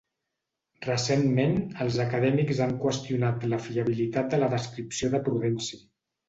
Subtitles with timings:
[0.85, 1.51] Recentment,
[1.85, 5.81] els acadèmics han qüestionat la fiabilitat de la descripció de Prudenci.